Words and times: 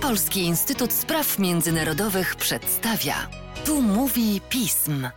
Polski 0.00 0.40
Instytut 0.40 0.92
Spraw 0.92 1.38
Międzynarodowych 1.38 2.36
przedstawia. 2.36 3.30
Tu 3.64 3.82
mówi 3.82 4.40
pism. 4.48 5.08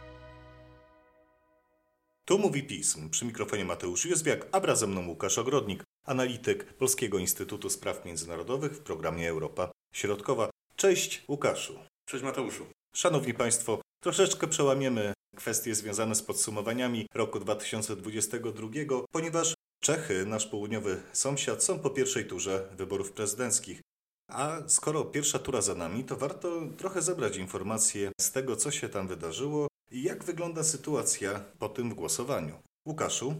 Tu 2.25 2.39
mówi 2.39 2.63
pism. 2.63 3.09
Przy 3.09 3.25
mikrofonie 3.25 3.65
Mateusz 3.65 4.05
Józwiak, 4.05 4.47
a 4.51 4.59
wraz 4.59 4.79
ze 4.79 4.87
mną 4.87 5.07
Łukasz 5.07 5.37
Ogrodnik, 5.37 5.83
analityk 6.05 6.73
Polskiego 6.73 7.17
Instytutu 7.17 7.69
Spraw 7.69 8.05
Międzynarodowych 8.05 8.71
w 8.71 8.81
programie 8.81 9.29
Europa 9.29 9.71
Środkowa. 9.93 10.49
Cześć 10.75 11.23
Łukaszu. 11.27 11.79
Cześć 12.05 12.23
Mateuszu. 12.23 12.65
Szanowni 12.95 13.33
Państwo, 13.33 13.81
troszeczkę 14.03 14.47
przełamiemy 14.47 15.13
kwestie 15.35 15.75
związane 15.75 16.15
z 16.15 16.23
podsumowaniami 16.23 17.07
roku 17.13 17.39
2022, 17.39 18.67
ponieważ 19.11 19.53
Czechy, 19.79 20.25
nasz 20.25 20.47
południowy 20.47 21.01
sąsiad, 21.13 21.63
są 21.63 21.79
po 21.79 21.89
pierwszej 21.89 22.25
turze 22.25 22.69
wyborów 22.77 23.11
prezydenckich. 23.11 23.81
A 24.27 24.57
skoro 24.67 25.05
pierwsza 25.05 25.39
tura 25.39 25.61
za 25.61 25.75
nami, 25.75 26.03
to 26.03 26.15
warto 26.15 26.61
trochę 26.77 27.01
zebrać 27.01 27.37
informacje 27.37 28.11
z 28.21 28.31
tego, 28.31 28.55
co 28.55 28.71
się 28.71 28.89
tam 28.89 29.07
wydarzyło 29.07 29.67
i 29.91 30.03
jak 30.03 30.23
wygląda 30.23 30.63
sytuacja 30.63 31.39
po 31.59 31.69
tym 31.69 31.95
głosowaniu. 31.95 32.59
Łukaszu? 32.87 33.35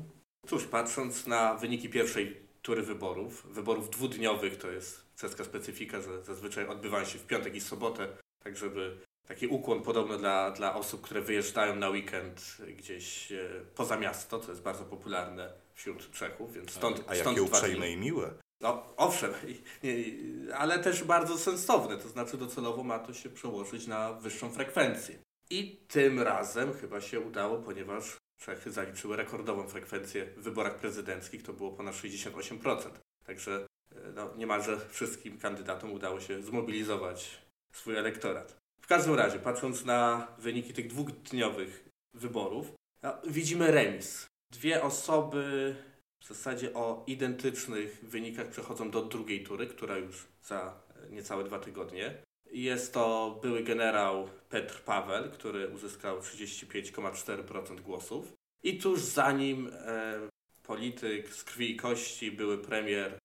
Cóż, 0.47 0.63
patrząc 0.63 1.27
na 1.27 1.55
wyniki 1.55 1.89
pierwszej 1.89 2.47
tury 2.61 2.83
wyborów, 2.83 3.47
wyborów 3.49 3.89
dwudniowych, 3.89 4.57
to 4.57 4.71
jest 4.71 5.01
czeska 5.15 5.43
specyfika, 5.43 6.01
że 6.01 6.23
zazwyczaj 6.23 6.67
odbywają 6.67 7.05
się 7.05 7.19
w 7.19 7.25
piątek 7.25 7.55
i 7.55 7.61
sobotę, 7.61 8.07
tak 8.43 8.57
żeby 8.57 8.97
taki 9.27 9.47
ukłon 9.47 9.81
podobny 9.81 10.17
dla, 10.17 10.51
dla 10.51 10.75
osób, 10.75 11.01
które 11.01 11.21
wyjeżdżają 11.21 11.75
na 11.75 11.89
weekend 11.89 12.57
gdzieś 12.77 13.31
e, 13.31 13.49
poza 13.75 13.97
miasto, 13.97 14.39
co 14.39 14.51
jest 14.51 14.63
bardzo 14.63 14.85
popularne 14.85 15.53
wśród 15.73 16.11
Czechów, 16.11 16.53
więc 16.53 16.71
stąd 16.71 16.99
A 16.99 17.15
stąd 17.15 17.37
jakie 17.37 17.49
dwa 17.49 17.57
uprzejme 17.57 17.91
i 17.91 17.97
miłe. 17.97 18.33
No 18.61 18.83
owszem, 18.97 19.33
ale 20.55 20.79
też 20.79 21.03
bardzo 21.03 21.37
sensowne, 21.37 21.97
to 21.97 22.09
znaczy 22.09 22.37
docelowo 22.37 22.83
ma 22.83 22.99
to 22.99 23.13
się 23.13 23.29
przełożyć 23.29 23.87
na 23.87 24.13
wyższą 24.13 24.51
frekwencję. 24.51 25.15
I 25.49 25.77
tym 25.87 26.19
razem 26.19 26.73
chyba 26.73 27.01
się 27.01 27.19
udało, 27.19 27.57
ponieważ 27.57 28.17
Czechy 28.37 28.71
zaliczyły 28.71 29.15
rekordową 29.15 29.67
frekwencję 29.67 30.25
w 30.25 30.43
wyborach 30.43 30.75
prezydenckich, 30.75 31.43
to 31.43 31.53
było 31.53 31.71
ponad 31.71 31.95
68%. 31.95 32.89
Także 33.25 33.67
e, 33.91 33.95
no, 34.15 34.35
niemalże 34.35 34.79
wszystkim 34.89 35.37
kandydatom 35.37 35.91
udało 35.91 36.21
się 36.21 36.43
zmobilizować 36.43 37.41
swój 37.71 37.97
elektorat. 37.97 38.57
W 38.81 38.87
każdym 38.87 39.15
razie, 39.15 39.39
patrząc 39.39 39.85
na 39.85 40.27
wyniki 40.37 40.73
tych 40.73 40.87
dwudniowych 40.87 41.89
wyborów, 42.13 42.73
no, 43.03 43.13
widzimy 43.27 43.71
remis. 43.71 44.25
Dwie 44.51 44.83
osoby 44.83 45.75
w 46.27 46.29
zasadzie 46.29 46.73
o 46.73 47.03
identycznych 47.07 47.99
wynikach 48.03 48.47
przechodzą 48.47 48.91
do 48.91 49.01
drugiej 49.01 49.43
tury, 49.43 49.67
która 49.67 49.97
już 49.97 50.27
za 50.43 50.79
e, 51.05 51.09
niecałe 51.09 51.43
dwa 51.43 51.59
tygodnie. 51.59 52.23
Jest 52.51 52.93
to 52.93 53.39
były 53.41 53.63
generał 53.63 54.29
Petr 54.49 54.81
Paweł, 54.81 55.31
który 55.31 55.69
uzyskał 55.69 56.19
35,4% 56.19 57.81
głosów. 57.81 58.33
I 58.63 58.77
tuż 58.77 58.99
za 58.99 59.31
nim 59.31 59.71
e, 59.73 60.19
polityk 60.63 61.33
z 61.33 61.43
krwi 61.43 61.71
i 61.71 61.75
kości, 61.75 62.31
były 62.31 62.57
premier, 62.57 63.19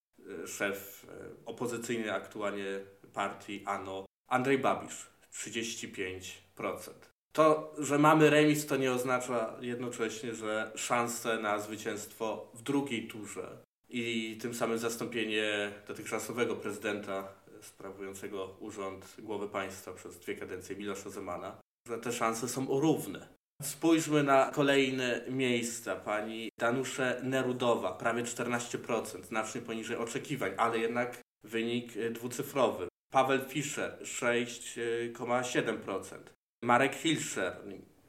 e, 0.45 0.47
szef 0.47 1.07
e, 1.09 1.47
opozycyjny 1.47 2.13
aktualnie 2.13 2.81
partii 3.13 3.63
ANO, 3.67 4.07
Andrzej 4.29 4.59
Babisz, 4.59 5.07
35%. 5.33 7.12
To, 7.33 7.73
że 7.79 7.99
mamy 7.99 8.31
remis, 8.31 8.67
to 8.67 8.77
nie 8.77 8.93
oznacza 8.93 9.57
jednocześnie, 9.61 10.35
że 10.35 10.73
szanse 10.75 11.39
na 11.39 11.59
zwycięstwo 11.59 12.51
w 12.55 12.63
drugiej 12.63 13.09
turze 13.09 13.59
i 13.89 14.39
tym 14.43 14.55
samym 14.55 14.79
zastąpienie 14.79 15.73
dotychczasowego 15.89 16.57
prezydenta 16.57 17.29
sprawującego 17.61 18.57
urząd 18.61 19.15
głowy 19.19 19.49
państwa 19.49 19.93
przez 19.93 20.19
dwie 20.19 20.35
kadencje 20.35 20.77
Milosza 20.77 21.11
Zemana, 21.11 21.61
że 21.89 21.99
te 21.99 22.13
szanse 22.13 22.49
są 22.49 22.81
równe. 22.81 23.29
Spójrzmy 23.63 24.23
na 24.23 24.51
kolejne 24.51 25.25
miejsca. 25.29 25.97
Pani 25.97 26.51
Danusze 26.59 27.21
Nerudowa, 27.25 27.93
prawie 27.93 28.23
14%, 28.23 29.23
znacznie 29.23 29.61
poniżej 29.61 29.97
oczekiwań, 29.97 30.53
ale 30.57 30.79
jednak 30.79 31.21
wynik 31.45 31.93
dwucyfrowy. 32.11 32.89
Paweł 33.13 33.41
Fischer 33.49 33.99
6,7%. 34.03 36.19
Marek 36.63 36.95
Hilscher 36.95 37.57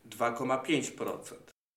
2,5%. 0.09 1.35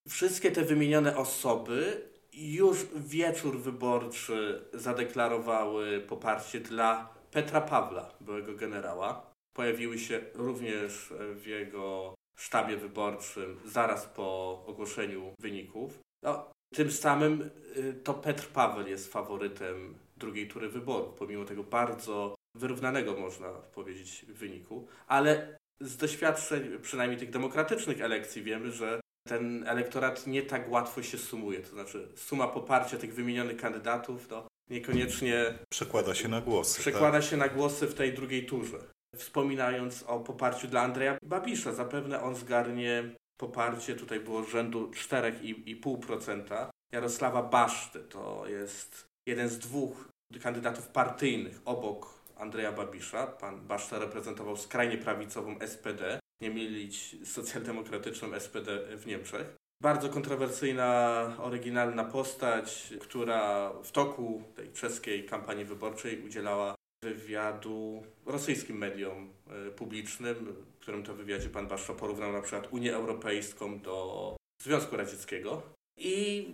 Wszystkie 0.09 0.53
te 0.53 0.65
wymienione 0.65 1.17
osoby 1.17 2.09
już 2.33 2.87
wieczór 2.97 3.61
wyborczy 3.61 4.65
zadeklarowały 4.75 6.01
poparcie 6.01 6.61
dla 6.61 7.15
Petra 7.31 7.61
Pawła, 7.61 8.11
byłego 8.21 8.55
generała. 8.55 9.31
Pojawiły 9.57 9.99
się 9.99 10.21
również 10.35 11.13
w 11.35 11.47
jego 11.47 12.15
sztabie 12.39 12.77
wyborczym 12.77 13.61
zaraz 13.65 14.07
po 14.07 14.63
ogłoszeniu 14.67 15.35
wyników. 15.39 15.99
No, 16.23 16.51
tym 16.75 16.91
samym 16.93 17.51
y, 17.77 17.95
to 18.05 18.15
Petr 18.15 18.49
Paweł 18.49 18.87
jest 18.87 19.13
faworytem 19.13 19.95
drugiej 20.17 20.49
tury 20.49 20.69
wyborów, 20.69 21.15
pomimo 21.15 21.45
tego 21.45 21.65
bardzo 21.65 22.35
wyrównanego, 22.55 23.17
można 23.17 23.49
powiedzieć, 23.49 24.25
wyniku. 24.29 24.87
Ale 25.07 25.57
z 25.81 25.97
doświadczeń, 25.97 26.79
przynajmniej 26.83 27.21
tych 27.21 27.31
demokratycznych 27.31 28.01
elekcji, 28.01 28.43
wiemy, 28.43 28.73
że 28.73 29.01
ten 29.29 29.65
elektorat 29.69 30.27
nie 30.27 30.43
tak 30.43 30.71
łatwo 30.71 31.03
się 31.03 31.19
sumuje. 31.19 31.61
To 31.61 31.69
znaczy, 31.69 32.09
suma 32.17 32.49
poparcia 32.49 32.97
tych 32.97 33.15
wymienionych 33.15 33.57
kandydatów 33.57 34.29
to 34.29 34.49
niekoniecznie 34.71 35.59
Przekłada 35.71 36.15
się 36.15 36.29
na 36.29 36.41
głosy. 36.41 36.81
przekłada 36.81 37.21
tak? 37.21 37.31
się 37.31 37.37
na 37.37 37.49
głosy 37.49 37.87
w 37.87 37.95
tej 37.95 38.15
drugiej 38.15 38.47
turze. 38.47 38.79
Wspominając 39.17 40.03
o 40.03 40.21
poparciu 40.21 40.69
dla 40.69 40.83
Andrzeja 40.83 41.19
Babisza, 41.23 41.73
zapewne 41.73 42.23
on 42.23 42.35
zgarnie 42.35 43.05
poparcie, 43.41 43.95
tutaj 43.95 44.21
było 44.21 44.45
rzędu 44.45 44.91
4,5%. 44.91 46.67
Jarosława 46.93 47.43
Baszty 47.43 48.01
to 48.01 48.45
jest 48.49 49.07
jeden 49.27 49.49
z 49.49 49.59
dwóch 49.59 50.09
kandydatów 50.43 50.89
partyjnych 50.89 51.61
obok 51.65 52.15
Andrzeja 52.37 52.73
Babisza. 52.73 53.27
Pan 53.27 53.67
Baszta 53.67 53.99
reprezentował 53.99 54.57
skrajnie 54.57 54.99
prawicową 54.99 55.59
SPD, 55.67 56.21
nie 56.41 56.51
mylić 56.51 57.17
socjaldemokratyczną 57.29 58.41
SPD 58.41 58.97
w 58.97 59.07
Niemczech. 59.07 59.57
Bardzo 59.83 60.09
kontrowersyjna, 60.09 61.33
oryginalna 61.39 62.05
postać, 62.05 62.95
która 63.01 63.73
w 63.83 63.93
toku 63.93 64.43
tej 64.55 64.73
czeskiej 64.73 65.25
kampanii 65.25 65.65
wyborczej 65.65 66.23
udzielała 66.27 66.75
wywiadu 67.05 68.03
rosyjskim 68.27 68.79
mediom 68.79 69.33
e, 69.51 69.71
publicznym, 69.71 70.35
w 70.77 70.81
którym 70.81 71.03
to 71.03 71.15
wywiadzie 71.15 71.49
pan 71.49 71.69
Baszcza 71.69 71.95
porównał 71.95 72.33
na 72.33 72.41
przykład 72.41 72.73
Unię 72.73 72.95
Europejską 72.95 73.81
do 73.81 74.37
Związku 74.63 74.97
Radzieckiego. 74.97 75.63
I 75.99 76.47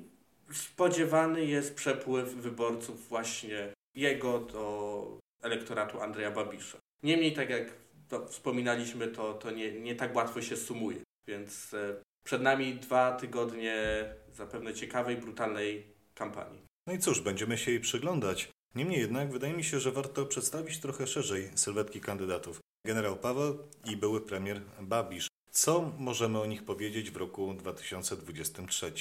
spodziewany 0.53 1.44
jest 1.44 1.75
przepływ 1.75 2.34
wyborców 2.34 3.09
właśnie 3.09 3.72
jego 3.94 4.41
do 4.41 5.19
elektoratu 5.42 6.00
Andrzeja 6.00 6.30
Babisza. 6.30 6.78
Niemniej, 7.03 7.32
tak 7.32 7.50
jak 7.50 7.72
to 8.08 8.26
wspominaliśmy, 8.26 9.08
to, 9.08 9.34
to 9.34 9.50
nie, 9.50 9.80
nie 9.80 9.94
tak 9.97 10.16
łatwo 10.16 10.42
się 10.42 10.56
sumuje, 10.56 10.98
więc 11.26 11.75
e, 11.75 12.03
przed 12.25 12.42
nami 12.42 12.75
dwa 12.75 13.12
tygodnie 13.12 14.04
zapewne 14.32 14.75
ciekawej, 14.75 15.16
brutalnej 15.16 15.86
kampanii. 16.14 16.62
No 16.86 16.92
i 16.92 16.98
cóż, 16.98 17.20
będziemy 17.20 17.58
się 17.58 17.70
jej 17.70 17.80
przyglądać. 17.80 18.48
Niemniej 18.75 19.00
jednak 19.00 19.32
wydaje 19.32 19.54
mi 19.54 19.64
się, 19.64 19.80
że 19.80 19.92
warto 19.92 20.26
przedstawić 20.26 20.80
trochę 20.80 21.06
szerzej 21.06 21.50
sylwetki 21.54 22.00
kandydatów. 22.00 22.60
Generał 22.86 23.16
Paweł 23.16 23.59
i 23.84 23.97
były 23.97 24.20
premier 24.20 24.60
Babisz. 24.80 25.28
Co 25.50 25.92
możemy 25.98 26.41
o 26.41 26.47
nich 26.47 26.64
powiedzieć 26.64 27.10
w 27.10 27.16
roku 27.16 27.54
2023? 27.54 28.92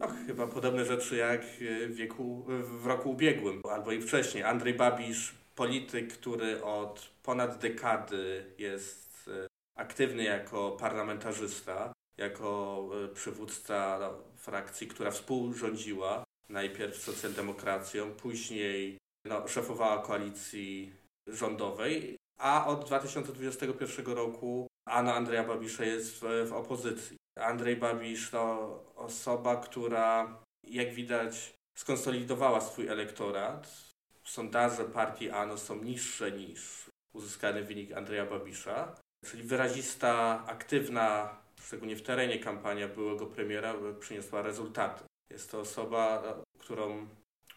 No, 0.00 0.08
chyba 0.26 0.46
podobne 0.46 0.84
rzeczy 0.84 1.16
jak 1.16 1.44
w, 1.44 1.94
wieku, 1.94 2.46
w 2.80 2.86
roku 2.86 3.10
ubiegłym, 3.10 3.60
albo 3.70 3.92
i 3.92 4.02
wcześniej. 4.02 4.44
Andrzej 4.44 4.74
Babisz, 4.74 5.34
polityk, 5.54 6.12
który 6.12 6.64
od 6.64 7.10
ponad 7.22 7.58
dekady 7.58 8.54
jest 8.58 9.28
e, 9.28 9.46
aktywny 9.76 10.24
jako 10.24 10.70
parlamentarzysta, 10.70 11.92
jako 12.16 12.88
e, 13.04 13.08
przywódca 13.08 14.10
frakcji, 14.36 14.86
która 14.86 15.10
współrządziła 15.10 16.24
najpierw 16.48 16.96
socjaldemokracją, 16.96 18.10
później 18.12 18.98
no, 19.24 19.48
szefowała 19.48 20.02
koalicji 20.02 20.92
rządowej, 21.26 22.16
a 22.38 22.66
od 22.66 22.84
2021 22.84 24.06
roku 24.06 24.66
Anna 24.88 25.14
Andrzeja 25.14 25.44
Babisza 25.44 25.84
jest 25.84 26.20
w, 26.20 26.48
w 26.48 26.52
opozycji. 26.52 27.16
Andrzej 27.38 27.76
Babisz 27.76 28.30
to 28.30 28.84
osoba, 28.96 29.56
która 29.56 30.38
jak 30.66 30.94
widać 30.94 31.54
skonsolidowała 31.78 32.60
swój 32.60 32.88
elektorat. 32.88 33.93
Sondaże 34.24 34.84
partii 34.84 35.30
ANO 35.30 35.58
są 35.58 35.82
niższe 35.82 36.32
niż 36.32 36.90
uzyskany 37.12 37.64
wynik 37.64 37.92
Andrzeja 37.92 38.26
Babisza, 38.26 38.96
czyli 39.24 39.42
wyrazista, 39.42 40.44
aktywna, 40.46 41.36
szczególnie 41.60 41.96
w 41.96 42.02
terenie 42.02 42.38
kampania 42.38 42.88
byłego 42.88 43.26
premiera 43.26 43.74
przyniosła 44.00 44.42
rezultaty. 44.42 45.04
Jest 45.30 45.50
to 45.50 45.60
osoba, 45.60 46.22
którą 46.58 47.06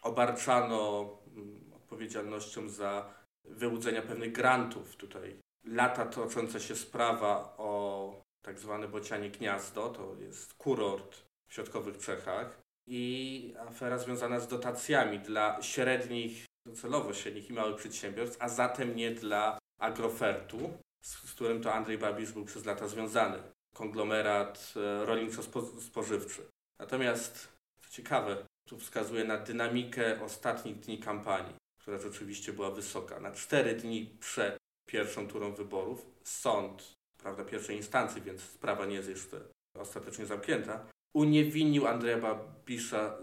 obarczano 0.02 1.08
mm, 1.36 1.72
odpowiedzialnością 1.74 2.68
za 2.68 3.14
wyłudzenia 3.44 4.02
pewnych 4.02 4.32
grantów. 4.32 4.96
Tutaj 4.96 5.36
lata 5.64 6.06
tocząca 6.06 6.60
się 6.60 6.76
sprawa 6.76 7.54
o 7.58 8.22
tak 8.42 8.58
zwane 8.58 8.88
Bocianie 8.88 9.30
Gniazdo, 9.30 9.88
to 9.88 10.16
jest 10.20 10.54
kurort 10.54 11.16
w 11.48 11.54
środkowych 11.54 11.98
Czechach 11.98 12.60
i 12.86 13.54
afera 13.58 13.98
związana 13.98 14.40
z 14.40 14.48
dotacjami 14.48 15.18
dla 15.18 15.62
średnich, 15.62 16.44
docelowo 16.68 17.14
średnich 17.14 17.50
i 17.50 17.52
małych 17.52 17.76
przedsiębiorstw, 17.76 18.36
a 18.40 18.48
zatem 18.48 18.96
nie 18.96 19.10
dla 19.10 19.58
agrofertu, 19.80 20.78
z, 21.02 21.28
z 21.28 21.32
którym 21.34 21.62
to 21.62 21.74
Andrzej 21.74 21.98
Babisz 21.98 22.32
był 22.32 22.44
przez 22.44 22.64
lata 22.64 22.88
związany. 22.88 23.42
Konglomerat 23.74 24.74
e, 24.76 25.06
rolniczo-spożywczy. 25.06 26.42
Natomiast, 26.80 27.48
co 27.80 27.90
ciekawe, 27.90 28.46
tu 28.68 28.78
wskazuje 28.78 29.24
na 29.24 29.36
dynamikę 29.36 30.20
ostatnich 30.24 30.78
dni 30.78 30.98
kampanii, 30.98 31.54
która 31.80 31.98
rzeczywiście 31.98 32.52
była 32.52 32.70
wysoka. 32.70 33.20
Na 33.20 33.32
cztery 33.32 33.74
dni 33.74 34.16
przed 34.20 34.56
pierwszą 34.86 35.28
turą 35.28 35.52
wyborów 35.52 36.06
sąd, 36.24 36.92
prawda, 37.18 37.44
pierwszej 37.44 37.76
instancji, 37.76 38.22
więc 38.22 38.40
sprawa 38.40 38.86
nie 38.86 38.94
jest 38.94 39.08
jeszcze 39.08 39.40
ostatecznie 39.74 40.26
zamknięta, 40.26 40.86
uniewinnił 41.14 41.86
Andrzeja 41.86 42.18
Babisza 42.18 43.18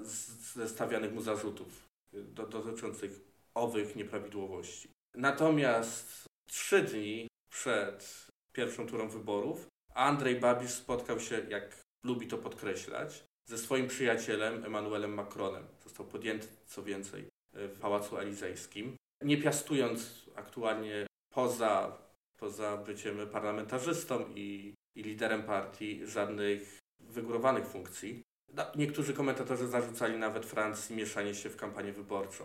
ze 0.54 0.70
stawianych 0.70 1.14
mu 1.14 1.22
zarzutów 1.22 1.68
do, 2.14 2.48
dotyczących 2.48 3.20
owych 3.56 3.96
nieprawidłowości. 3.96 4.90
Natomiast 5.16 6.26
trzy 6.48 6.82
dni 6.82 7.28
przed 7.50 8.28
pierwszą 8.54 8.88
turą 8.88 9.10
wyborów 9.10 9.68
Andrzej 9.94 10.40
Babisz 10.40 10.72
spotkał 10.72 11.20
się, 11.20 11.46
jak 11.50 11.82
lubi 12.04 12.28
to 12.28 12.38
podkreślać, 12.38 13.24
ze 13.50 13.58
swoim 13.58 13.88
przyjacielem 13.88 14.66
Emmanuelem 14.66 15.14
Macronem. 15.14 15.68
Został 15.84 16.06
podjęty, 16.06 16.48
co 16.66 16.84
więcej, 16.84 17.28
w 17.54 17.80
Pałacu 17.80 18.18
Elizejskim, 18.18 18.96
nie 19.22 19.38
piastując 19.38 20.26
aktualnie 20.36 21.08
poza, 21.34 21.98
poza 22.40 22.78
byciem 22.78 23.30
parlamentarzystą 23.30 24.26
i, 24.36 24.74
i 24.96 25.04
liderem 25.04 25.44
partii 25.44 26.06
żadnych 26.06 26.78
wygórowanych 27.00 27.68
funkcji. 27.68 28.22
No, 28.54 28.64
niektórzy 28.76 29.14
komentatorzy 29.14 29.68
zarzucali 29.68 30.18
nawet 30.18 30.46
Francji 30.46 30.96
mieszanie 30.96 31.36
się 31.36 31.50
w 31.50 31.56
kampanię 31.56 31.94
wyborczą. 31.94 32.44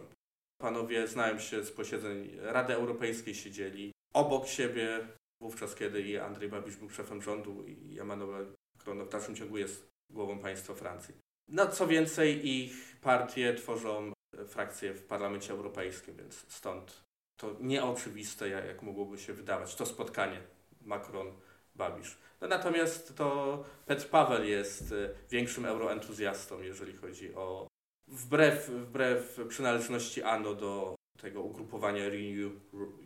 Panowie 0.61 1.09
znają 1.09 1.39
się 1.39 1.65
z 1.65 1.73
posiedzeń 1.73 2.37
Rady 2.41 2.75
Europejskiej, 2.75 3.35
siedzieli 3.35 3.93
obok 4.15 4.47
siebie, 4.47 5.09
wówczas 5.41 5.75
kiedy 5.75 6.03
i 6.03 6.19
Andrzej 6.19 6.49
Babisz 6.49 6.77
był 6.77 6.91
szefem 6.91 7.23
rządu 7.23 7.65
i 7.67 8.01
Emmanuel 8.01 8.47
Macron 8.77 9.05
w 9.05 9.09
dalszym 9.09 9.37
ciągu 9.37 9.59
jest 9.59 9.89
głową 10.11 10.39
państwa 10.39 10.75
Francji. 10.75 11.15
No 11.49 11.67
co 11.67 11.87
więcej, 11.87 12.49
ich 12.49 12.97
partie 13.01 13.55
tworzą 13.55 14.13
frakcje 14.47 14.95
w 14.95 15.03
Parlamencie 15.03 15.53
Europejskim, 15.53 16.17
więc 16.17 16.45
stąd 16.49 17.05
to 17.37 17.57
nieoczywiste, 17.61 18.49
jak 18.49 18.83
mogłoby 18.83 19.19
się 19.19 19.33
wydawać, 19.33 19.75
to 19.75 19.87
spotkanie 19.87 20.41
Macron-Babisz. 20.87 22.17
No 22.41 22.49
natomiast 22.49 23.17
to 23.17 23.65
Petr 23.87 24.09
Paweł 24.09 24.45
jest 24.45 24.93
e, 24.93 25.09
większym 25.31 25.65
euroentuzjastą, 25.65 26.63
jeżeli 26.63 26.97
chodzi 26.97 27.35
o 27.35 27.70
wbrew, 28.11 28.69
wbrew 28.69 29.41
przynależności 29.49 30.23
ANO 30.23 30.55
do 30.55 30.95
tego 31.21 31.43
ugrupowania 31.43 32.09
Renew 32.09 32.53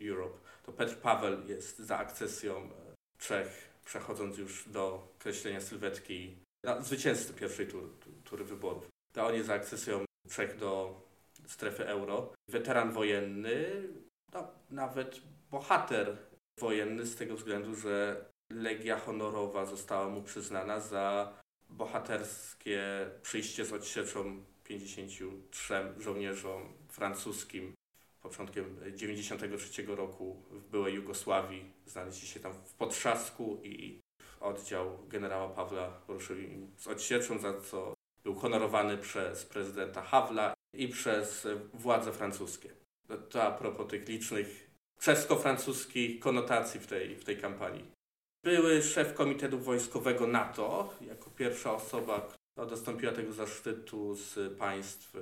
Europe, 0.09 0.37
to 0.63 0.71
Petr 0.71 0.97
Paweł 0.97 1.47
jest 1.47 1.79
za 1.79 1.97
akcesją 1.97 2.57
e, 2.57 2.69
Czech, 3.17 3.69
przechodząc 3.85 4.37
już 4.37 4.69
do 4.69 5.07
kreślenia 5.19 5.61
sylwetki 5.61 6.35
no, 6.63 6.81
zwycięzcy 6.81 7.33
pierwszej 7.33 7.67
tury, 7.67 7.87
tury 8.23 8.43
wyborów. 8.43 8.87
To 9.13 9.27
on 9.27 9.33
jest 9.33 9.47
za 9.47 9.53
akcesją 9.53 10.05
Czech 10.29 10.57
do 10.57 11.01
strefy 11.47 11.87
euro. 11.87 12.33
Weteran 12.49 12.91
wojenny, 12.91 13.65
no, 14.33 14.47
nawet 14.71 15.21
bohater 15.51 16.17
wojenny 16.59 17.05
z 17.05 17.15
tego 17.15 17.35
względu, 17.35 17.75
że 17.75 18.25
Legia 18.51 18.99
Honorowa 18.99 19.65
została 19.65 20.09
mu 20.09 20.23
przyznana 20.23 20.79
za 20.79 21.33
bohaterskie 21.69 23.09
przyjście 23.21 23.65
z 23.65 23.73
odsieczą 23.73 24.43
53 24.65 25.73
żołnierzom 25.99 26.73
francuskim 26.89 27.73
początkiem 28.21 28.65
1993 28.65 29.85
roku 29.95 30.43
w 30.51 30.69
byłej 30.69 30.93
Jugosławii. 30.93 31.71
Znaleźli 31.85 32.27
się 32.27 32.39
tam 32.39 32.53
w 32.53 32.73
Potrzasku 32.73 33.59
i 33.63 33.99
oddział 34.39 35.07
generała 35.07 35.49
Pawła 35.49 36.01
ruszył 36.07 36.37
im 36.37 36.71
z 36.77 36.87
odsieczą, 36.87 37.39
za 37.39 37.61
co 37.61 37.93
był 38.23 38.35
honorowany 38.35 38.97
przez 38.97 39.45
prezydenta 39.45 40.01
Hawla 40.01 40.53
i 40.73 40.87
przez 40.87 41.47
władze 41.73 42.13
francuskie. 42.13 42.69
To, 43.07 43.17
to 43.17 43.43
a 43.43 43.51
propos 43.51 43.87
tych 43.87 44.07
licznych 44.07 44.69
czesko-francuskich 44.99 46.19
konotacji 46.19 46.79
w 46.79 46.87
tej, 46.87 47.15
w 47.15 47.23
tej 47.23 47.37
kampanii. 47.37 47.91
Były 48.43 48.81
szef 48.81 49.13
Komitetu 49.13 49.59
Wojskowego 49.59 50.27
NATO, 50.27 50.93
jako 51.01 51.29
pierwsza 51.29 51.73
osoba, 51.73 52.34
która 52.55 52.67
dostąpiła 52.67 53.11
tego 53.11 53.33
zaszczytu 53.33 54.15
z 54.15 54.57
państw 54.57 55.13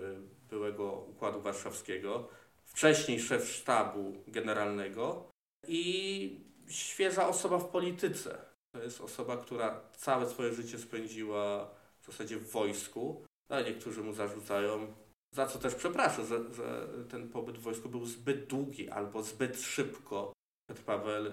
byłego 0.50 0.92
Układu 0.92 1.42
Warszawskiego. 1.42 2.28
Wcześniej 2.66 3.20
szef 3.20 3.50
sztabu 3.50 4.14
generalnego 4.28 5.30
i 5.68 6.40
świeża 6.70 7.28
osoba 7.28 7.60
w 7.60 7.70
polityce. 7.70 8.46
To 8.76 8.84
jest 8.84 9.02
osoba, 9.02 9.38
która 9.38 9.82
całe 9.98 10.30
swoje 10.30 10.54
życie 10.54 10.78
spędziła 10.78 11.70
w 12.02 12.06
zasadzie 12.06 12.38
w 12.38 12.52
wojsku. 12.52 13.26
Ale 13.50 13.64
niektórzy 13.64 14.04
mu 14.04 14.14
zarzucają, 14.14 14.94
za 15.36 15.48
co 15.48 15.60
też 15.60 15.76
przepraszam, 15.76 16.26
że, 16.26 16.54
że 16.54 16.88
ten 17.10 17.30
pobyt 17.30 17.58
w 17.58 17.62
wojsku 17.62 17.90
był 17.90 18.06
zbyt 18.06 18.48
długi 18.48 18.90
albo 18.90 19.24
zbyt 19.24 19.62
szybko 19.62 20.34
Petr 20.70 20.82
Paweł 20.84 21.26
e, 21.26 21.32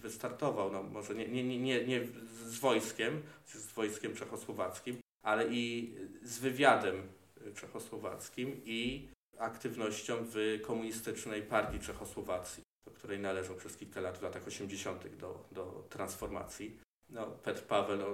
wystartował. 0.00 0.72
No, 0.72 0.82
może 0.82 1.14
nie, 1.14 1.28
nie, 1.28 1.58
nie, 1.58 1.84
nie 1.84 2.06
z 2.46 2.58
wojskiem, 2.58 3.22
z 3.46 3.72
wojskiem 3.72 4.14
czechosłowackim, 4.14 5.03
ale 5.24 5.46
i 5.48 5.94
z 6.22 6.38
wywiadem 6.38 7.08
czechosłowackim 7.54 8.60
i 8.64 9.08
aktywnością 9.38 10.14
w 10.20 10.60
komunistycznej 10.66 11.42
partii 11.42 11.78
Czechosłowacji, 11.78 12.62
do 12.86 12.90
której 12.90 13.18
należał 13.18 13.56
przez 13.56 13.76
kilka 13.76 14.00
lat 14.00 14.18
w 14.18 14.22
latach 14.22 14.46
80. 14.46 15.16
do, 15.16 15.44
do 15.52 15.84
transformacji. 15.88 16.78
No, 17.08 17.26
Petr 17.26 17.62
Paweł 17.62 17.98
no, 17.98 18.06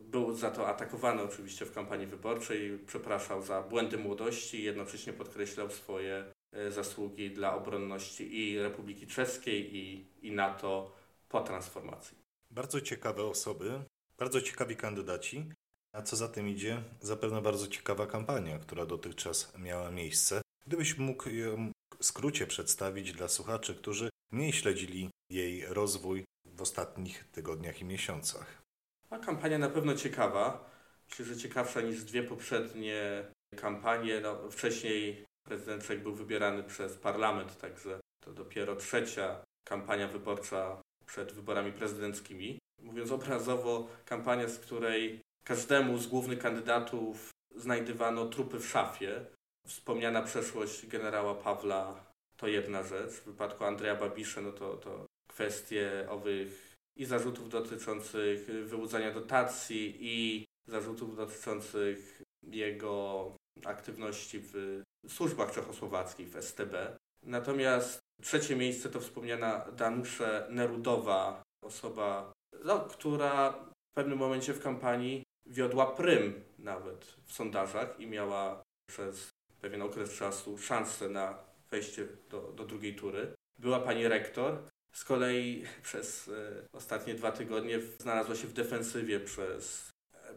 był 0.00 0.34
za 0.34 0.50
to 0.50 0.68
atakowany 0.68 1.22
oczywiście 1.22 1.66
w 1.66 1.72
kampanii 1.72 2.06
wyborczej, 2.06 2.78
przepraszał 2.86 3.42
za 3.42 3.62
błędy 3.62 3.98
młodości 3.98 4.60
i 4.60 4.62
jednocześnie 4.62 5.12
podkreślał 5.12 5.70
swoje 5.70 6.24
e, 6.52 6.70
zasługi 6.70 7.30
dla 7.30 7.54
obronności 7.54 8.38
i 8.38 8.58
Republiki 8.58 9.06
Czeskiej 9.06 9.76
i, 9.76 10.06
i 10.22 10.32
NATO 10.32 10.92
po 11.28 11.40
transformacji. 11.40 12.16
Bardzo 12.50 12.80
ciekawe 12.80 13.24
osoby, 13.24 13.82
bardzo 14.18 14.40
ciekawi 14.40 14.76
kandydaci, 14.76 15.48
a 15.94 16.02
co 16.02 16.16
za 16.16 16.28
tym 16.28 16.48
idzie, 16.48 16.82
zapewne 17.00 17.42
bardzo 17.42 17.66
ciekawa 17.66 18.06
kampania, 18.06 18.58
która 18.58 18.86
dotychczas 18.86 19.52
miała 19.58 19.90
miejsce. 19.90 20.42
Gdybyś 20.66 20.98
mógł 20.98 21.28
ją 21.28 21.72
w 21.98 22.04
skrócie 22.04 22.46
przedstawić 22.46 23.12
dla 23.12 23.28
słuchaczy, 23.28 23.74
którzy 23.74 24.08
mniej 24.32 24.52
śledzili 24.52 25.10
jej 25.30 25.66
rozwój 25.66 26.24
w 26.44 26.62
ostatnich 26.62 27.24
tygodniach 27.32 27.80
i 27.80 27.84
miesiącach. 27.84 28.62
A 29.10 29.18
kampania 29.18 29.58
na 29.58 29.68
pewno 29.68 29.94
ciekawa. 29.94 30.70
Myślę, 31.10 31.24
że 31.24 31.36
ciekawsza 31.36 31.80
niż 31.80 32.04
dwie 32.04 32.22
poprzednie 32.22 33.24
kampanie. 33.56 34.20
No, 34.20 34.50
wcześniej 34.50 35.24
prezydent 35.46 35.86
Czech 35.86 36.02
był 36.02 36.14
wybierany 36.14 36.62
przez 36.62 36.96
parlament, 36.96 37.60
także 37.60 38.00
to 38.24 38.32
dopiero 38.32 38.76
trzecia 38.76 39.44
kampania 39.64 40.08
wyborcza 40.08 40.82
przed 41.06 41.32
wyborami 41.32 41.72
prezydenckimi. 41.72 42.58
Mówiąc 42.82 43.10
obrazowo, 43.10 43.88
kampania, 44.04 44.48
z 44.48 44.58
której 44.58 45.20
każdemu 45.44 45.98
z 45.98 46.06
głównych 46.06 46.38
kandydatów 46.38 47.30
znajdywano 47.56 48.26
trupy 48.26 48.58
w 48.58 48.68
szafie. 48.68 49.26
Wspomniana 49.66 50.22
przeszłość 50.22 50.86
generała 50.86 51.34
Pawła 51.34 52.04
to 52.36 52.48
jedna 52.48 52.82
rzecz. 52.82 53.10
W 53.12 53.24
wypadku 53.24 53.64
Andrzeja 53.64 53.94
Babisza 53.94 54.40
no 54.40 54.52
to, 54.52 54.76
to 54.76 55.06
kwestie 55.28 56.06
owych 56.10 56.74
i 56.96 57.04
zarzutów 57.04 57.48
dotyczących 57.48 58.46
wyłudzania 58.46 59.10
dotacji 59.12 59.96
i 60.00 60.44
zarzutów 60.68 61.16
dotyczących 61.16 62.22
jego 62.42 63.32
aktywności 63.64 64.40
w 64.40 64.82
służbach 65.08 65.52
czechosłowackich, 65.52 66.28
w 66.28 66.42
STB. 66.42 66.96
Natomiast 67.22 67.98
trzecie 68.22 68.56
miejsce 68.56 68.88
to 68.88 69.00
wspomniana 69.00 69.66
Danusze 69.72 70.46
Nerudowa, 70.50 71.42
osoba, 71.64 72.32
no, 72.64 72.80
która 72.80 73.52
w 73.52 73.94
pewnym 73.96 74.18
momencie 74.18 74.54
w 74.54 74.62
kampanii 74.62 75.22
wiodła 75.46 75.86
prym 75.86 76.44
nawet 76.58 77.16
w 77.26 77.32
sondażach 77.32 78.00
i 78.00 78.06
miała 78.06 78.62
przez 78.88 79.30
pewien 79.60 79.82
okres 79.82 80.18
czasu 80.18 80.58
szansę 80.58 81.08
na 81.08 81.38
wejście 81.70 82.06
do, 82.30 82.52
do 82.52 82.64
drugiej 82.64 82.96
tury. 82.96 83.34
Była 83.58 83.80
pani 83.80 84.08
rektor, 84.08 84.62
z 84.94 85.04
kolei 85.04 85.64
przez 85.82 86.28
e, 86.28 86.32
ostatnie 86.72 87.14
dwa 87.14 87.32
tygodnie 87.32 87.80
znalazła 87.98 88.34
się 88.34 88.46
w 88.46 88.52
defensywie 88.52 89.20
przez, 89.20 89.90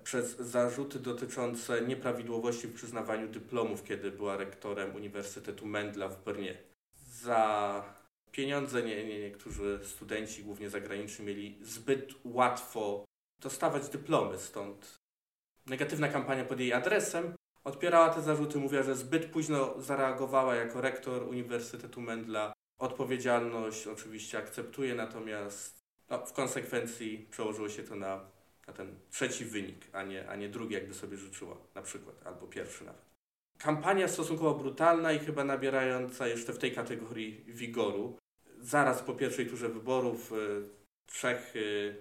przez 0.03 0.37
zarzuty 0.37 0.99
dotyczące 0.99 1.81
nieprawidłowości 1.81 2.67
w 2.67 2.75
przyznawaniu 2.75 3.27
dyplomów, 3.27 3.83
kiedy 3.83 4.11
była 4.11 4.37
rektorem 4.37 4.95
Uniwersytetu 4.95 5.65
Mendla 5.65 6.07
w 6.09 6.23
Brnie. 6.23 6.57
Za 7.11 7.83
pieniądze 8.31 8.83
nie, 8.83 9.05
nie, 9.05 9.19
niektórzy 9.19 9.79
studenci, 9.83 10.43
głównie 10.43 10.69
zagraniczni, 10.69 11.25
mieli 11.25 11.59
zbyt 11.61 12.13
łatwo 12.23 13.05
dostawać 13.39 13.89
dyplomy, 13.89 14.37
stąd 14.37 14.99
negatywna 15.65 16.07
kampania 16.07 16.45
pod 16.45 16.59
jej 16.59 16.73
adresem 16.73 17.33
odpierała 17.63 18.09
te 18.09 18.21
zarzuty, 18.21 18.57
mówiła, 18.57 18.83
że 18.83 18.95
zbyt 18.95 19.25
późno 19.25 19.81
zareagowała 19.81 20.55
jako 20.55 20.81
rektor 20.81 21.23
Uniwersytetu 21.23 22.01
Mendla. 22.01 22.53
Odpowiedzialność 22.79 23.87
oczywiście 23.87 24.37
akceptuje, 24.37 24.95
natomiast 24.95 25.79
no, 26.09 26.25
w 26.25 26.33
konsekwencji 26.33 27.27
przełożyło 27.31 27.69
się 27.69 27.83
to 27.83 27.95
na, 27.95 28.25
na 28.67 28.73
ten 28.73 28.95
trzeci 29.11 29.45
wynik, 29.45 29.85
a 29.93 30.03
nie, 30.03 30.29
a 30.29 30.35
nie 30.35 30.49
drugi, 30.49 30.73
jakby 30.73 30.93
sobie 30.93 31.17
życzyła, 31.17 31.57
na 31.75 31.81
przykład, 31.81 32.15
albo 32.27 32.47
pierwszy 32.47 32.85
nawet. 32.85 33.01
Kampania 33.57 34.07
stosunkowo 34.07 34.53
brutalna 34.53 35.11
i 35.11 35.19
chyba 35.19 35.43
nabierająca 35.43 36.27
jeszcze 36.27 36.53
w 36.53 36.57
tej 36.57 36.71
kategorii 36.71 37.43
wigoru. 37.47 38.17
Zaraz 38.59 39.01
po 39.01 39.13
pierwszej 39.13 39.47
turze 39.47 39.69
wyborów 39.69 40.33
Czechy 41.07 41.95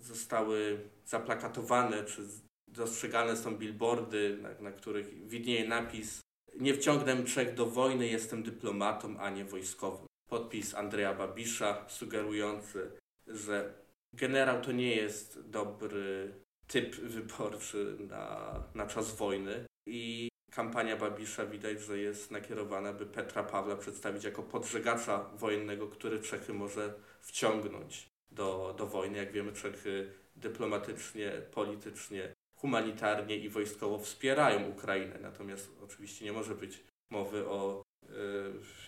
zostały 0.00 0.80
zaplakatowane, 1.06 2.04
czy 2.04 2.22
dostrzegalne 2.68 3.36
są 3.36 3.56
billboardy, 3.56 4.38
na, 4.42 4.48
na 4.60 4.72
których 4.72 5.28
widnieje 5.28 5.68
napis 5.68 6.20
Nie 6.60 6.74
wciągnę 6.74 7.24
Czech 7.24 7.54
do 7.54 7.66
wojny, 7.66 8.08
jestem 8.08 8.42
dyplomatą, 8.42 9.18
a 9.18 9.30
nie 9.30 9.44
wojskowym. 9.44 10.06
Podpis 10.30 10.74
Andrea 10.74 11.14
Babisza 11.14 11.88
sugerujący, 11.88 12.90
że 13.26 13.74
generał 14.12 14.60
to 14.60 14.72
nie 14.72 14.96
jest 14.96 15.40
dobry 15.50 16.34
typ 16.66 16.96
wyborczy 16.96 17.96
na, 18.08 18.54
na 18.74 18.86
czas 18.86 19.16
wojny 19.16 19.64
i 19.86 20.28
kampania 20.50 20.96
Babisza 20.96 21.46
widać, 21.46 21.80
że 21.80 21.98
jest 21.98 22.30
nakierowana, 22.30 22.92
by 22.92 23.06
Petra 23.06 23.42
Pawła 23.42 23.76
przedstawić 23.76 24.24
jako 24.24 24.42
podżegacza 24.42 25.24
wojennego, 25.34 25.88
który 25.88 26.20
Czechy 26.20 26.52
może 26.54 26.94
wciągnąć 27.20 28.09
do, 28.32 28.74
do 28.78 28.86
wojny. 28.86 29.18
Jak 29.18 29.32
wiemy, 29.32 29.52
Czechy 29.52 30.12
dyplomatycznie, 30.36 31.32
politycznie, 31.52 32.34
humanitarnie 32.56 33.36
i 33.36 33.48
wojskowo 33.48 33.98
wspierają 33.98 34.68
Ukrainę. 34.68 35.18
Natomiast 35.20 35.70
oczywiście 35.84 36.24
nie 36.24 36.32
może 36.32 36.54
być 36.54 36.84
mowy 37.10 37.48
o 37.48 37.82
yy, 38.02 38.14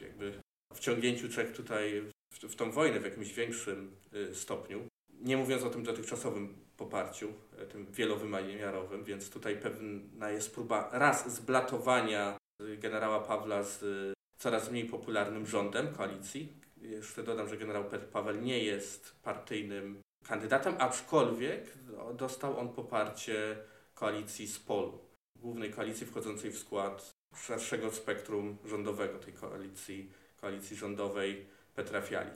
jakby 0.01 0.33
wciągnięciu 0.75 1.29
Czech 1.29 1.53
tutaj 1.53 2.03
w, 2.33 2.47
w 2.47 2.57
tą 2.57 2.71
wojnę 2.71 3.01
w 3.01 3.05
jakimś 3.05 3.33
większym 3.33 3.97
yy, 4.13 4.35
stopniu. 4.35 4.87
Nie 5.21 5.37
mówiąc 5.37 5.63
o 5.63 5.71
tym 5.71 5.83
dotychczasowym 5.83 6.57
poparciu, 6.77 7.33
yy, 7.59 7.67
tym 7.67 7.87
wielowymiarowym, 7.93 9.05
więc 9.05 9.31
tutaj 9.31 9.57
pewna 9.57 10.31
jest 10.31 10.55
próba 10.55 10.91
raz 10.93 11.35
zblatowania 11.35 12.37
generała 12.79 13.21
Pawła 13.21 13.63
z 13.63 13.83
coraz 14.39 14.71
mniej 14.71 14.85
popularnym 14.85 15.47
rządem 15.47 15.95
koalicji. 15.95 16.53
Jeszcze 16.83 17.23
dodam, 17.23 17.49
że 17.49 17.57
generał 17.57 17.85
Paweł 18.13 18.37
nie 18.37 18.65
jest 18.65 19.17
partyjnym 19.23 20.01
kandydatem, 20.29 20.75
aczkolwiek 20.79 21.65
dostał 22.15 22.59
on 22.59 22.73
poparcie 22.73 23.57
koalicji 23.95 24.49
Spolu, 24.49 24.99
głównej 25.41 25.71
koalicji 25.71 26.07
wchodzącej 26.07 26.51
w 26.51 26.59
skład 26.59 27.11
szerszego 27.37 27.91
spektrum 27.91 28.59
rządowego, 28.65 29.19
tej 29.19 29.33
koalicji, 29.33 30.11
koalicji 30.41 30.77
rządowej 30.77 31.47
Petra 31.75 32.01
Fiali. 32.01 32.31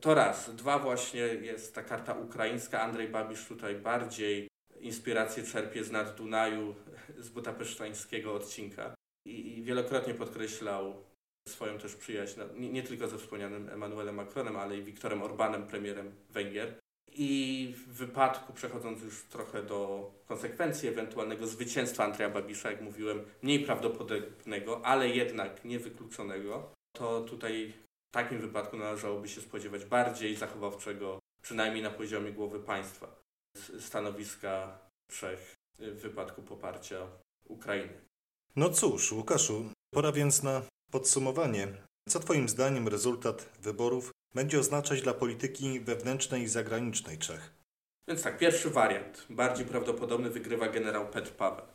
To 0.00 0.14
raz. 0.14 0.54
Dwa 0.54 0.78
właśnie 0.78 1.20
jest 1.20 1.74
ta 1.74 1.82
karta 1.82 2.14
ukraińska. 2.14 2.80
Andrzej 2.82 3.08
Babisz 3.08 3.46
tutaj 3.46 3.74
bardziej 3.74 4.48
inspirację 4.80 5.42
czerpie 5.42 5.84
z 5.84 5.90
nad 5.90 6.16
Dunaju, 6.16 6.74
z 7.18 7.28
budapesztańskiego 7.28 8.34
odcinka 8.34 8.94
i 9.26 9.62
wielokrotnie 9.62 10.14
podkreślał 10.14 11.04
swoją 11.48 11.78
też 11.78 11.96
przyjaźń, 11.96 12.38
no, 12.38 12.44
nie, 12.56 12.68
nie, 12.68 12.82
tylko 12.82 13.08
ze 13.08 13.18
wspomnianym 13.18 13.68
Emmanuelem 13.68 14.14
Macronem, 14.14 14.56
ale 14.56 14.78
i 14.78 14.82
Viktorem 14.82 15.22
Orbanem, 15.22 15.66
premierem 15.66 16.12
Węgier. 16.30 16.74
I 17.12 17.74
w 17.76 17.92
wypadku, 17.92 18.52
przechodząc 18.52 19.02
już 19.02 19.22
trochę 19.22 19.62
do 19.62 20.10
konsekwencji 20.26 20.88
ewentualnego 20.88 21.46
zwycięstwa 21.46 22.04
Andrzeja 22.04 22.30
Babisza, 22.30 22.70
jak 22.70 22.80
mówiłem, 22.80 23.24
mniej 23.42 23.64
prawdopodobnego, 23.64 24.86
ale 24.86 25.08
jednak 25.08 25.64
niewykluczonego, 25.64 26.72
to 26.92 27.20
tutaj 27.20 27.72
w 28.10 28.14
takim 28.14 28.38
wypadku 28.38 28.76
należałoby 28.76 29.28
się 29.28 29.40
spodziewać 29.40 29.84
bardziej 29.84 30.36
zachowawczego, 30.36 31.18
przynajmniej 31.42 31.82
na 31.82 31.90
poziomie 31.90 32.32
głowy 32.32 32.60
państwa, 32.60 33.20
stanowiska 33.80 34.78
Czech 35.10 35.54
w 35.78 36.00
wypadku 36.00 36.42
poparcia 36.42 37.06
Ukrainy. 37.48 38.00
No 38.56 38.70
cóż, 38.70 39.12
Łukaszu, 39.12 39.64
pora 39.94 40.12
więc 40.12 40.42
na 40.42 40.62
podsumowanie. 40.90 41.68
Co 42.08 42.20
Twoim 42.20 42.48
zdaniem 42.48 42.88
rezultat 42.88 43.48
wyborów 43.60 44.10
będzie 44.34 44.58
oznaczać 44.58 45.02
dla 45.02 45.14
polityki 45.14 45.80
wewnętrznej 45.80 46.42
i 46.42 46.48
zagranicznej 46.48 47.18
Czech? 47.18 47.54
Więc 48.08 48.22
tak, 48.22 48.38
pierwszy 48.38 48.70
wariant, 48.70 49.26
bardziej 49.30 49.66
prawdopodobny, 49.66 50.30
wygrywa 50.30 50.68
generał 50.68 51.08
Petr 51.08 51.30
Paweł. 51.30 51.66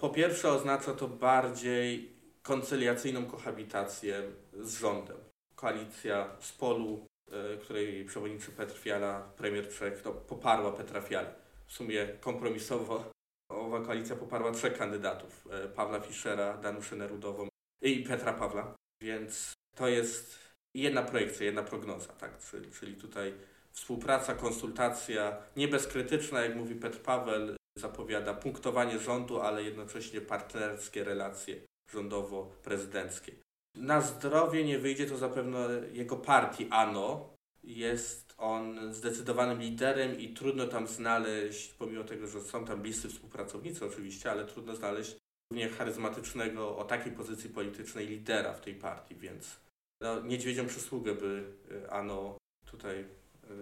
Po 0.00 0.10
pierwsze 0.10 0.48
oznacza 0.48 0.94
to 0.94 1.08
bardziej 1.08 2.12
koncyliacyjną 2.42 3.26
kohabitację 3.26 4.22
z 4.60 4.78
rządem. 4.78 5.16
Koalicja 5.54 6.36
z 6.40 6.52
polu, 6.52 7.06
y, 7.54 7.58
której 7.58 8.04
przewodniczy 8.04 8.52
Petr 8.52 8.78
Fiala, 8.78 9.20
premier 9.36 9.74
Czech, 9.74 10.02
to 10.02 10.12
poparła 10.12 10.72
Petra 10.72 11.00
Fiala. 11.00 11.28
W 11.66 11.72
sumie 11.72 12.08
kompromisowo 12.20 13.04
owa 13.48 13.80
koalicja 13.80 14.16
poparła 14.16 14.52
trzech 14.52 14.78
kandydatów. 14.78 15.48
Y, 15.64 15.68
Pawła 15.68 16.00
Fischera, 16.00 16.56
Danuszę 16.56 16.96
Nerudową 16.96 17.48
i 17.90 18.02
Petra 18.02 18.32
Pawła. 18.32 18.74
Więc 19.02 19.52
to 19.76 19.88
jest 19.88 20.38
jedna 20.74 21.02
projekcja, 21.02 21.46
jedna 21.46 21.62
prognoza, 21.62 22.12
tak? 22.12 22.38
Czyli 22.80 22.94
tutaj 22.96 23.34
współpraca, 23.72 24.34
konsultacja, 24.34 25.42
nie 25.56 25.68
bezkrytyczna, 25.68 26.40
jak 26.40 26.56
mówi 26.56 26.74
Petr 26.74 26.98
Paweł, 26.98 27.56
zapowiada 27.78 28.34
punktowanie 28.34 28.98
rządu, 28.98 29.40
ale 29.40 29.62
jednocześnie 29.62 30.20
partnerskie 30.20 31.04
relacje 31.04 31.60
rządowo-prezydenckie. 31.92 33.32
Na 33.74 34.00
zdrowie 34.00 34.64
nie 34.64 34.78
wyjdzie 34.78 35.06
to 35.06 35.16
zapewne 35.16 35.68
jego 35.92 36.16
partii 36.16 36.68
ANO. 36.70 37.34
Jest 37.62 38.34
on 38.38 38.94
zdecydowanym 38.94 39.60
liderem 39.60 40.20
i 40.20 40.34
trudno 40.34 40.66
tam 40.66 40.86
znaleźć, 40.86 41.72
pomimo 41.72 42.04
tego, 42.04 42.26
że 42.26 42.40
są 42.40 42.64
tam 42.64 42.82
bliscy 42.82 43.08
współpracownicy 43.08 43.86
oczywiście, 43.86 44.30
ale 44.30 44.44
trudno 44.44 44.74
znaleźć 44.76 45.16
równie 45.54 45.68
charyzmatycznego 45.68 46.76
o 46.76 46.84
takiej 46.84 47.12
pozycji 47.12 47.50
politycznej 47.50 48.06
lidera 48.06 48.52
w 48.52 48.60
tej 48.60 48.74
partii, 48.74 49.14
więc 49.14 49.60
no, 50.02 50.20
niedźwiedzią 50.20 50.66
przysługę 50.66 51.14
by 51.14 51.44
y, 51.70 51.90
Ano 51.90 52.38
tutaj 52.70 52.98
y, 53.00 53.06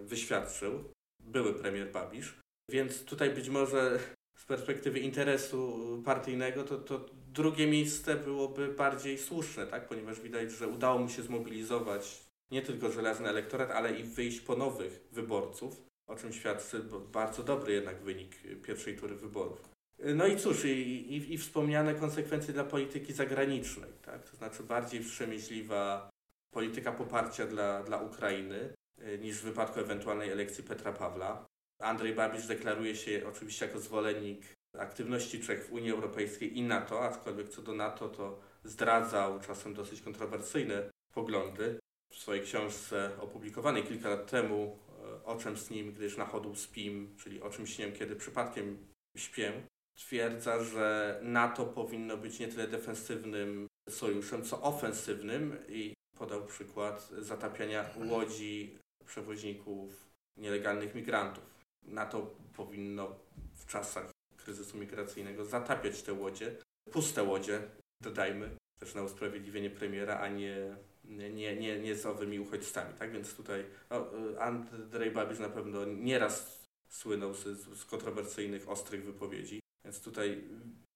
wyświadczył, 0.03 0.85
były 1.21 1.55
premier 1.55 1.93
Babisz. 1.93 2.41
Więc 2.71 3.05
tutaj 3.05 3.31
być 3.31 3.49
może 3.49 3.99
z 4.39 4.45
perspektywy 4.45 5.01
interesu 5.01 5.79
partyjnego 6.05 6.65
to, 6.65 6.79
to 6.79 7.07
drugie 7.33 7.67
miejsce 7.67 8.17
byłoby 8.17 8.69
bardziej 8.69 9.19
słuszne, 9.19 9.67
tak? 9.67 9.89
ponieważ 9.89 10.21
widać, 10.21 10.53
że 10.53 10.69
udało 10.69 10.99
mu 10.99 11.09
się 11.09 11.23
zmobilizować 11.23 12.25
nie 12.53 12.63
tylko 12.63 12.91
żelazny 12.91 13.29
elektorat, 13.29 13.71
ale 13.71 13.99
i 13.99 14.05
wyjść 14.05 14.41
po 14.41 14.57
nowych 14.57 15.01
wyborców, 15.13 15.83
o 16.09 16.17
czym 16.17 16.33
świadczy 16.33 16.83
bardzo 17.13 17.43
dobry 17.43 17.73
jednak 17.73 18.03
wynik 18.03 18.37
pierwszej 18.63 18.97
tury 18.99 19.15
wyborów. 19.15 19.73
No 19.99 20.27
i 20.27 20.37
cóż, 20.37 20.65
i, 20.65 20.69
i, 20.69 21.35
i 21.35 21.39
wspomniane 21.39 21.95
konsekwencje 21.95 22.55
dla 22.55 22.65
polityki 22.65 23.13
zagranicznej, 23.13 23.91
tak? 24.03 24.31
to 24.31 24.37
znaczy 24.37 24.63
bardziej 24.63 25.05
wstrzemięźliwa 25.05 26.11
polityka 26.53 26.93
poparcia 26.93 27.47
dla, 27.47 27.83
dla 27.83 27.99
Ukrainy 27.99 28.75
y, 29.03 29.19
niż 29.19 29.39
w 29.39 29.45
wypadku 29.45 29.81
ewentualnej 29.81 30.31
elekcji 30.31 30.65
Petra 30.65 30.93
Pawła. 30.93 31.47
Andrzej 31.81 32.15
Babisz 32.15 32.47
deklaruje 32.47 32.97
się 32.97 33.23
oczywiście 33.29 33.67
jako 33.67 33.81
zwolennik 33.81 34.43
aktywności 34.79 35.41
Czech 35.41 35.67
w 35.67 35.73
Unii 35.73 35.91
Europejskiej 35.91 36.59
i 36.59 36.63
NATO, 36.63 37.05
aczkolwiek 37.05 37.49
co 37.49 37.63
do 37.63 37.75
NATO 37.75 38.09
to 38.09 38.41
zdradzał 38.65 39.41
czasem 39.41 39.75
dosyć 39.75 40.03
kontrowersyjne 40.03 40.91
poglądy. 41.15 41.79
W 42.11 42.17
swojej 42.19 42.43
książce 42.43 43.11
opublikowanej 43.21 43.83
kilka 43.83 44.09
lat 44.09 44.31
temu 44.31 44.79
y, 45.21 45.25
O 45.25 45.37
czym 45.37 45.57
z 45.57 45.71
nim, 45.71 45.93
gdyż 45.93 46.17
na 46.17 46.25
chodu 46.27 46.55
spim, 46.55 47.17
czyli 47.19 47.43
o 47.43 47.51
czym 47.51 47.67
śniem, 47.67 47.93
kiedy 47.93 48.17
przypadkiem 48.17 48.87
śpię, 49.17 49.53
twierdza, 49.95 50.65
że 50.65 51.19
NATO 51.23 51.67
powinno 51.67 52.17
być 52.17 52.39
nie 52.39 52.49
tyle 52.49 52.69
defensywnym 52.69 53.67
sojuszem, 53.89 54.45
co 54.45 54.63
ofensywnym 54.63 55.59
i 55.69 55.95
podał 56.19 56.47
przykład 56.47 57.11
zatapiania 57.19 57.91
łodzi 58.11 58.79
przewoźników 59.07 60.11
nielegalnych 60.37 60.95
migrantów. 60.95 61.45
NATO 61.83 62.35
powinno 62.57 63.17
w 63.55 63.67
czasach 63.67 64.11
kryzysu 64.37 64.79
migracyjnego 64.79 65.45
zatapiać 65.45 66.03
te 66.03 66.13
łodzie, 66.13 66.57
puste 66.93 67.23
łodzie, 67.23 67.63
dodajmy, 68.03 68.57
też 68.81 68.95
na 68.95 69.03
usprawiedliwienie 69.03 69.71
premiera, 69.71 70.19
a 70.19 70.29
nie, 70.29 70.77
nie, 71.05 71.57
nie, 71.57 71.81
nie 71.81 71.97
z 71.97 72.07
owymi 72.07 72.41
uchodźcami. 72.41 72.95
Tak 72.99 73.13
więc 73.13 73.35
tutaj 73.35 73.65
no, 73.91 74.07
Andrzej 74.39 75.11
Babisz 75.11 75.39
na 75.39 75.49
pewno 75.49 75.85
nieraz 75.85 76.63
słynął 76.89 77.35
z, 77.35 77.45
z 77.59 77.85
kontrowersyjnych, 77.85 78.69
ostrych 78.69 79.05
wypowiedzi. 79.05 79.62
Więc 79.85 80.01
tutaj 80.01 80.45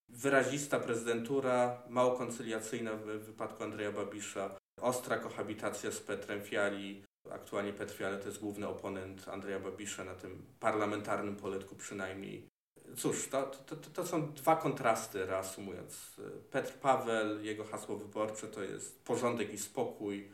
wyrazista 0.08 0.80
prezydentura, 0.80 1.82
mało 1.88 2.16
koncyliacyjna 2.16 2.92
w 2.92 3.04
wypadku 3.04 3.64
Andrzeja 3.64 3.92
Babisza, 3.92 4.56
ostra 4.80 5.18
kohabitacja 5.18 5.90
z 5.90 6.00
Petrem 6.00 6.42
Fiali, 6.42 7.02
Aktualnie 7.30 7.72
Petr 7.72 7.94
Fiala 7.94 8.18
to 8.18 8.26
jest 8.26 8.40
główny 8.40 8.68
oponent 8.68 9.28
Andrzeja 9.28 9.60
Babisza 9.60 10.04
na 10.04 10.14
tym 10.14 10.46
parlamentarnym 10.60 11.36
poletku 11.36 11.76
przynajmniej. 11.76 12.48
Cóż, 12.96 13.28
to, 13.28 13.42
to, 13.42 13.76
to 13.76 14.06
są 14.06 14.32
dwa 14.32 14.56
kontrasty, 14.56 15.26
reasumując. 15.26 16.20
Petr 16.50 16.72
Paweł, 16.72 17.40
jego 17.40 17.64
hasło 17.64 17.96
wyborcze 17.96 18.48
to 18.48 18.62
jest 18.62 19.04
porządek 19.04 19.52
i 19.52 19.58
spokój, 19.58 20.32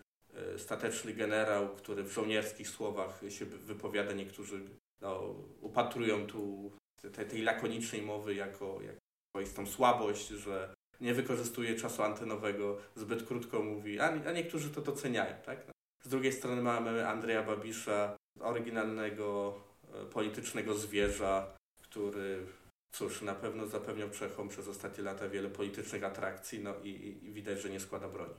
stateczny 0.58 1.12
generał, 1.12 1.68
który 1.68 2.02
w 2.02 2.12
żołnierskich 2.12 2.68
słowach 2.68 3.20
się 3.28 3.44
wypowiada. 3.44 4.12
Niektórzy 4.12 4.60
no, 5.00 5.34
upatrują 5.60 6.26
tu 6.26 6.72
tej, 7.12 7.26
tej 7.26 7.42
lakonicznej 7.42 8.02
mowy 8.02 8.34
jako, 8.34 8.78
jako 8.82 9.00
swoistą 9.36 9.66
słabość, 9.66 10.28
że 10.28 10.74
nie 11.00 11.14
wykorzystuje 11.14 11.74
czasu 11.74 12.02
antenowego, 12.02 12.78
zbyt 12.94 13.26
krótko 13.26 13.62
mówi, 13.62 14.00
a, 14.00 14.04
a 14.26 14.32
niektórzy 14.32 14.70
to 14.70 14.80
doceniają. 14.80 15.34
Tak? 15.46 15.70
Z 16.04 16.08
drugiej 16.08 16.32
strony 16.32 16.62
mamy 16.62 17.08
Andrzeja 17.08 17.42
Babisza, 17.42 18.16
oryginalnego 18.40 19.54
e, 19.94 20.04
politycznego 20.06 20.74
zwierza, 20.74 21.56
który 21.82 22.46
cóż, 22.92 23.22
na 23.22 23.34
pewno 23.34 23.66
zapewniał 23.66 24.10
Czechom 24.10 24.48
przez 24.48 24.68
ostatnie 24.68 25.04
lata 25.04 25.28
wiele 25.28 25.50
politycznych 25.50 26.04
atrakcji 26.04 26.60
no 26.60 26.74
i, 26.84 27.18
i 27.22 27.32
widać, 27.32 27.62
że 27.62 27.70
nie 27.70 27.80
składa 27.80 28.08
broni. 28.08 28.34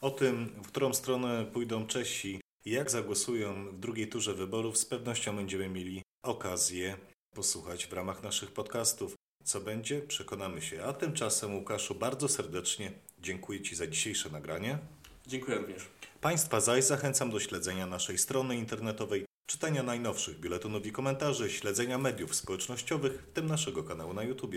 O 0.00 0.10
tym, 0.10 0.46
w 0.46 0.68
którą 0.68 0.94
stronę 0.94 1.46
pójdą 1.52 1.86
Czesi 1.86 2.40
i 2.64 2.70
jak 2.70 2.90
zagłosują 2.90 3.68
w 3.68 3.78
drugiej 3.78 4.08
turze 4.08 4.34
wyborów, 4.34 4.78
z 4.78 4.86
pewnością 4.86 5.36
będziemy 5.36 5.68
mieli 5.68 6.02
okazję 6.24 6.96
posłuchać 7.34 7.86
w 7.86 7.92
ramach 7.92 8.22
naszych 8.22 8.50
podcastów. 8.50 9.14
Co 9.44 9.60
będzie, 9.60 10.00
przekonamy 10.00 10.62
się. 10.62 10.84
A 10.84 10.92
tymczasem, 10.92 11.54
Łukaszu, 11.54 11.94
bardzo 11.94 12.28
serdecznie 12.28 12.92
dziękuję 13.18 13.60
Ci 13.60 13.76
za 13.76 13.86
dzisiejsze 13.86 14.30
nagranie. 14.30 14.78
Dziękuję 15.26 15.58
również. 15.58 15.88
Państwa 16.20 16.60
zaś 16.60 16.84
zachęcam 16.84 17.30
do 17.30 17.40
śledzenia 17.40 17.86
naszej 17.86 18.18
strony 18.18 18.56
internetowej, 18.56 19.24
czytania 19.46 19.82
najnowszych 19.82 20.40
biuletynów 20.40 20.86
i 20.86 20.92
komentarzy, 20.92 21.50
śledzenia 21.50 21.98
mediów 21.98 22.34
społecznościowych, 22.34 23.24
w 23.30 23.32
tym 23.32 23.46
naszego 23.46 23.84
kanału 23.84 24.14
na 24.14 24.22
YouTube. 24.22 24.54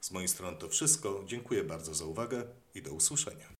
Z 0.00 0.10
mojej 0.10 0.28
strony 0.28 0.56
to 0.56 0.68
wszystko. 0.68 1.24
Dziękuję 1.26 1.64
bardzo 1.64 1.94
za 1.94 2.04
uwagę 2.04 2.46
i 2.74 2.82
do 2.82 2.92
usłyszenia. 2.92 3.56